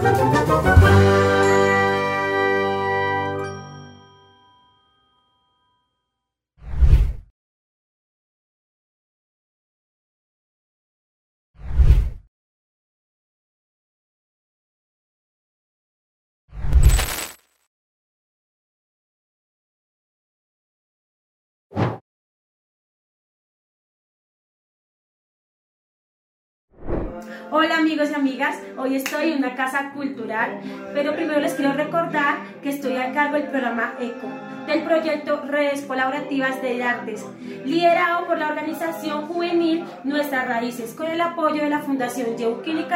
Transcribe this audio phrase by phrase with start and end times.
[0.00, 1.11] Música
[27.50, 30.60] Hola amigos y amigas, hoy estoy en una casa cultural,
[30.94, 34.28] pero primero les quiero recordar que estoy a cargo del programa ECO,
[34.66, 37.24] del proyecto Redes Colaborativas de Artes,
[37.64, 42.86] liderado por la organización juvenil Nuestras Raíces, con el apoyo de la Fundación Yeuquil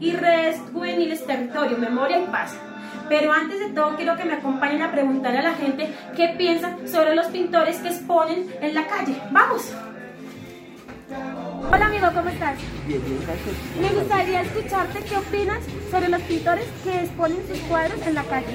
[0.00, 2.56] y Redes Juveniles Territorio, Memoria y Paz.
[3.08, 6.86] Pero antes de todo quiero que me acompañen a preguntarle a la gente qué piensan
[6.86, 9.16] sobre los pintores que exponen en la calle.
[9.32, 9.74] ¡Vamos!
[11.72, 12.58] Hola amigo, ¿cómo estás?
[12.88, 13.54] Bien, bien, gracias.
[13.80, 18.46] Me gustaría escucharte qué opinas sobre los pintores que exponen sus cuadros en la calle.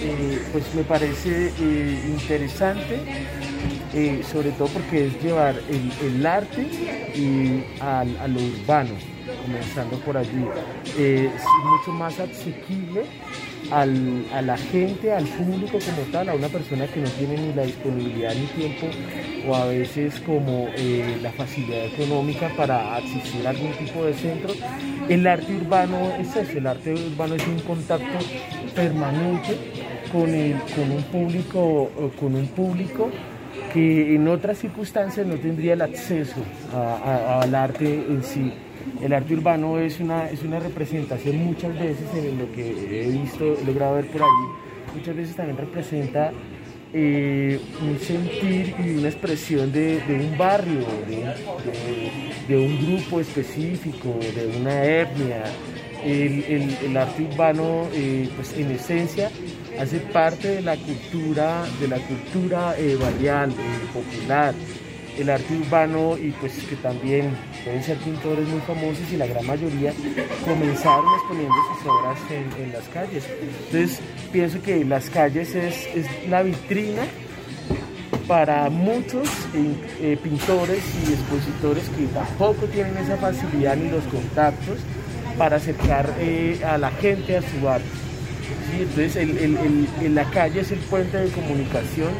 [0.00, 3.00] Eh, pues me parece eh, interesante,
[3.92, 6.62] eh, sobre todo porque es llevar el, arte
[7.16, 8.94] y a lo urbano,
[9.44, 10.46] comenzando por allí.
[10.96, 13.06] es mucho más asequible
[13.72, 17.54] al, a la gente, al público como tal, a una persona que no tiene ni
[17.54, 18.86] la disponibilidad ni tiempo
[19.48, 24.52] o a veces como eh, la facilidad económica para asistir a algún tipo de centro.
[25.08, 28.18] El arte urbano es eso, el arte urbano es un contacto
[28.74, 29.56] permanente
[30.12, 33.10] con, el, con un público, con un público
[33.72, 36.36] que en otras circunstancias no tendría el acceso
[36.74, 38.52] al arte en sí.
[39.02, 43.56] El arte urbano es una, es una representación muchas veces en lo que he visto,
[43.60, 46.32] he logrado ver por allí, muchas veces también representa
[46.94, 50.84] eh, un sentir y una expresión de, un barrio,
[52.46, 55.44] de, un grupo específico, de una etnia.
[56.04, 59.30] El, arte urbano, eh, pues en esencia,
[59.80, 63.52] hace parte de la cultura, de la cultura eh, barrial,
[63.94, 64.52] popular
[65.18, 67.30] el arte urbano y pues que también
[67.64, 69.92] pueden ser pintores muy famosos y la gran mayoría
[70.44, 73.24] comenzaron exponiendo sus obras en, las calles.
[73.66, 74.00] Entonces
[74.32, 75.88] pienso que las calles es,
[76.28, 77.02] la vitrina
[78.26, 84.78] para muchos eh, eh, pintores y expositores que tampoco tienen esa facilidad ni los contactos
[85.36, 87.86] para acercar eh, a la gente a su arte.
[88.78, 92.10] Entonces en la calle es el puente de comunicación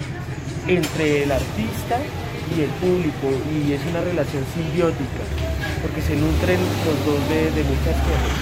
[0.69, 1.99] entre el artista
[2.57, 5.23] y el público y es una relación simbiótica
[5.81, 8.33] porque se nutren los dos de, muchas cosas.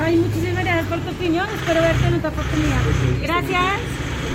[0.00, 2.80] Ay, muchísimas gracias por tu opinión, espero verte en otra oportunidad.
[3.22, 3.80] Gracias.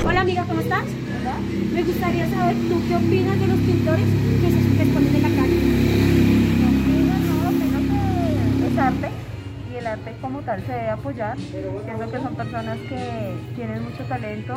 [0.06, 0.84] Hola amiga, ¿cómo estás?
[0.84, 1.36] Hola.
[1.74, 5.58] Me gustaría saber tú qué opinas de los pintores que se exponen en la calle.
[6.70, 9.10] Opino, no, opino que es arte
[9.72, 11.38] y el arte como tal se debe apoyar.
[11.38, 14.56] Pienso que son personas que tienen mucho talento,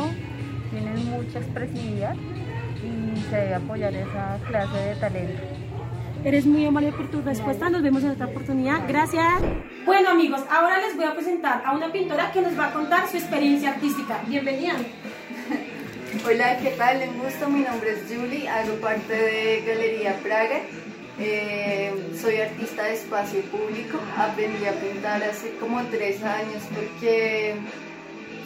[0.71, 2.15] tienen mucha expresividad
[2.87, 5.43] y se debe apoyar esa clase de talento.
[6.25, 8.81] Eres muy amable por tu respuesta, nos vemos en otra oportunidad.
[8.89, 9.43] Gracias.
[9.85, 13.09] Bueno amigos, ahora les voy a presentar a una pintora que nos va a contar
[13.09, 14.21] su experiencia artística.
[14.27, 14.75] Bienvenida.
[16.27, 17.09] Hola, ¿qué tal?
[17.09, 20.61] Un gusto, mi nombre es Julie, hago parte de Galería Praga.
[21.19, 27.55] Eh, soy artista de espacio público, aprendí a pintar hace como tres años porque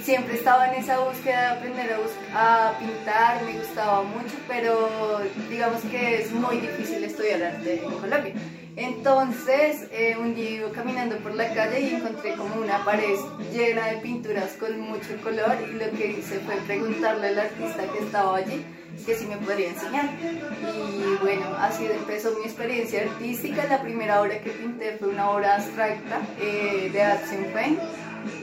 [0.03, 1.97] siempre estaba en esa búsqueda de aprender
[2.35, 8.35] a, pintar, me gustaba mucho, pero digamos que es muy difícil estudiar arte en Colombia.
[8.77, 13.19] Entonces, eh, un día iba caminando por la calle y encontré como una pared
[13.53, 17.99] llena de pinturas con mucho color y lo que hice fue preguntarle al artista que
[18.05, 18.65] estaba allí
[19.05, 20.09] que si me podría enseñar.
[20.23, 23.65] Y bueno, así empezó mi experiencia artística.
[23.67, 27.81] La primera obra que pinté fue una obra abstracta eh, de Action Paint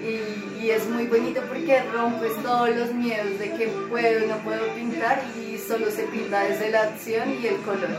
[0.02, 4.68] y, es muy bonito porque rompes todos los miedos de que puedo o no puedo
[4.76, 7.90] pintar y solo se pinta desde la acción y el color.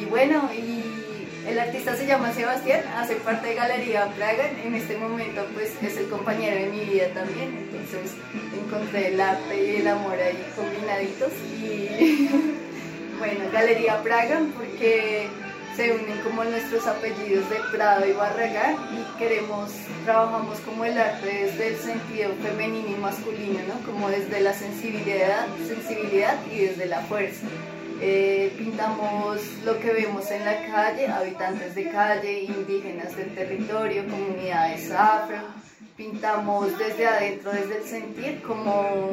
[0.00, 0.86] Y bueno, y
[1.48, 5.96] el artista se llama Sebastián, hace parte de Galería Praga, en este momento pues es
[5.96, 8.12] el compañero de mi vida también, entonces
[8.64, 11.32] encontré el arte y el amor ahí combinaditos.
[11.60, 12.28] Y
[13.18, 15.28] bueno, Galería Praga porque
[15.76, 19.70] se unen como nuestros apellidos de Prado y Barragán y queremos,
[20.06, 23.84] trabajamos como el arte desde el sentido femenino y masculino, ¿no?
[23.84, 27.46] como desde la sensibilidad, sensibilidad y desde la fuerza.
[28.00, 34.90] Eh, pintamos lo que vemos en la calle, habitantes de calle, indígenas del territorio, comunidades
[34.90, 35.38] afro.
[35.94, 39.10] Pintamos desde adentro, desde el sentir, como,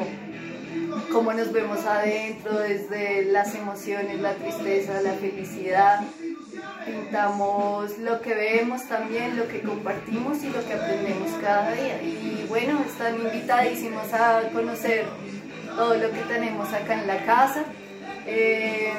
[1.12, 6.02] como nos vemos adentro, desde las emociones, la tristeza, la felicidad
[6.86, 12.02] pintamos lo que vemos también, lo que compartimos y lo que aprendemos cada día.
[12.02, 15.06] Y bueno, están invitadísimos a conocer
[15.76, 17.64] todo lo que tenemos acá en la casa.
[18.26, 18.94] Eh,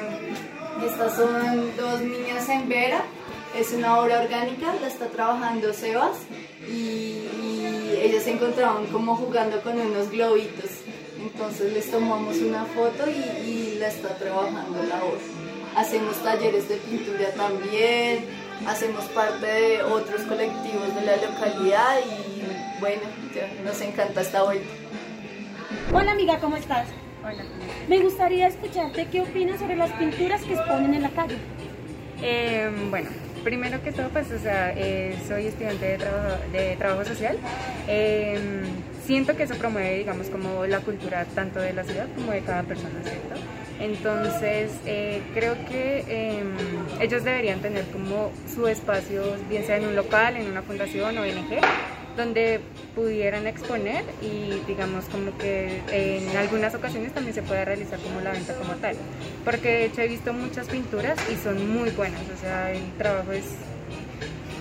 [0.85, 3.01] estas son dos niñas en Vera,
[3.57, 6.17] es una obra orgánica, la está trabajando Sebas
[6.69, 7.21] y,
[8.01, 10.69] ellas se encontraban como jugando con unos globitos.
[11.19, 15.54] Entonces les tomamos una foto y, y la está trabajando la obra.
[15.75, 18.25] Hacemos talleres de pintura también,
[18.65, 23.01] hacemos parte de otros colectivos de la localidad y bueno,
[23.63, 24.69] nos encanta esta vuelta.
[25.91, 26.87] Hola amiga, ¿cómo estás?
[27.23, 27.43] Hola.
[27.89, 31.35] Me gustaría escucharte qué opinas sobre las pinturas que exponen en la calle.
[32.21, 33.09] Eh, bueno,
[33.43, 37.37] primero que todo, pues, o sea, eh, soy estudiante de trabajo, de trabajo social.
[37.89, 38.39] Eh,
[39.05, 42.63] siento que eso promueve, digamos, como la cultura tanto de la ciudad como de cada
[42.63, 43.35] persona, ¿cierto?
[43.79, 44.71] Entonces,
[45.33, 46.43] creo que
[47.01, 51.21] ellos deberían tener como su espacio, bien sea en un local, en una fundación o
[51.21, 51.59] ONG,
[52.15, 52.61] donde
[52.95, 58.31] pudieran exponer y digamos como que en algunas ocasiones también se puede realizar como la
[58.31, 58.95] venta como tal.
[59.43, 63.33] Porque de hecho he visto muchas pinturas y son muy buenas, o sea, el trabajo
[63.33, 63.43] es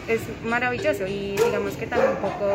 [0.09, 2.53] es maravilloso y digamos que también un poco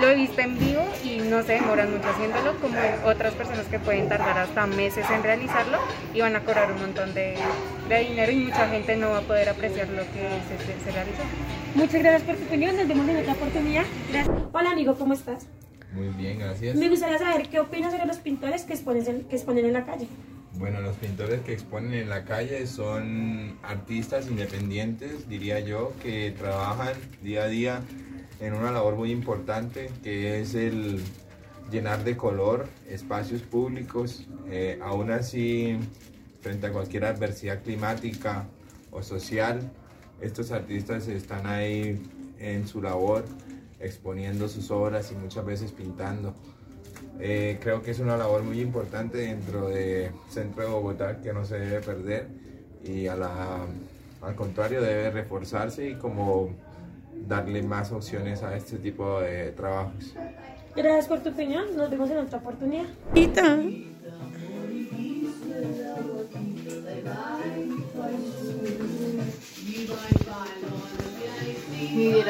[0.00, 3.78] lo he visto en vivo y no se demoran mucho haciéndolo como otras personas que
[3.78, 5.78] pueden tardar hasta meses en realizarlo
[6.14, 7.36] y van a cobrar un montón de,
[7.88, 11.22] dinero y mucha gente no va a poder apreciar lo que se, se, realizó.
[11.74, 13.84] Muchas gracias por tu opinión, nos vemos en otra oportunidad.
[14.10, 14.36] Gracias.
[14.52, 15.46] Hola amigo, ¿cómo estás?
[15.92, 16.74] Muy bien, gracias.
[16.76, 20.08] Me gustaría saber qué opinas sobre los pintores que exponen, que exponen en la calle.
[20.58, 26.94] Bueno, los pintores que exponen en la calle son artistas independientes, diría yo, que trabajan
[27.22, 27.80] día a día
[28.38, 31.00] en una labor muy importante que es el
[31.70, 35.78] llenar de color espacios públicos, eh, aún así
[36.40, 38.46] frente a cualquier adversidad climática
[38.90, 39.72] o social,
[40.20, 42.02] estos artistas están ahí
[42.38, 43.24] en su labor
[43.80, 46.34] exponiendo sus obras y muchas veces pintando.
[47.20, 51.44] Eh, creo que es una labor muy importante dentro del centro de Bogotá que no
[51.44, 52.26] se debe perder
[52.84, 53.66] y a la,
[54.22, 56.50] al contrario debe reforzarse y como
[57.28, 60.14] darle más opciones a este tipo de trabajos.
[60.74, 62.86] Gracias por tu opinión, nos vemos en otra oportunidad.
[71.94, 72.24] Me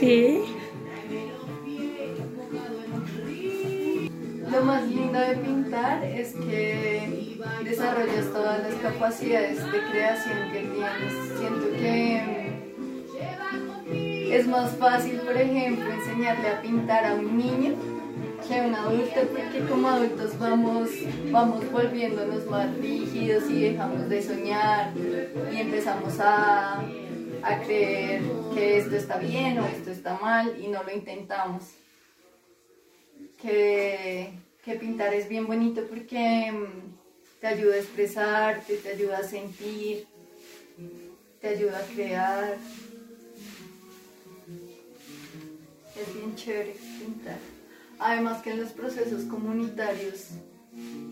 [0.00, 0.42] Sí.
[4.50, 11.12] Lo más lindo de pintar es que desarrollas todas las capacidades de creación que tienes.
[11.38, 12.40] Siento que
[14.38, 17.74] es más fácil, por ejemplo, enseñarle a pintar a un niño
[18.48, 20.88] que a un adulto, porque como adultos vamos,
[21.30, 24.94] vamos volviéndonos más rígidos y dejamos de soñar
[25.52, 26.82] y empezamos a,
[27.42, 28.22] a creer
[28.54, 31.64] que esto está bien o esto está mal y no lo intentamos.
[33.40, 34.32] Que,
[34.78, 40.06] pintar es bien bonito porque mm, te ayuda a expresarte, te ayuda a sentir,
[41.40, 42.56] te ayuda a crear.
[45.96, 47.38] Es bien chévere pintar.
[47.98, 50.28] Además que en los procesos comunitarios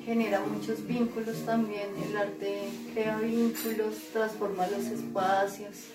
[0.04, 1.88] genera muchos vínculos también.
[2.08, 5.88] El arte crea vínculos, transforma los espacios.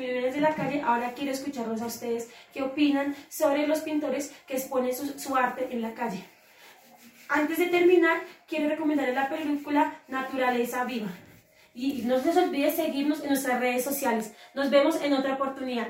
[0.00, 4.54] Opiniones de la calle, ahora quiero escucharlos a ustedes qué opinan sobre los pintores que
[4.54, 6.24] exponen su, su arte en la calle.
[7.28, 11.10] Antes de terminar, quiero recomendarles la película Naturaleza Viva.
[11.74, 14.32] Y no se les olvide seguirnos en nuestras redes sociales.
[14.54, 15.88] Nos vemos en otra oportunidad.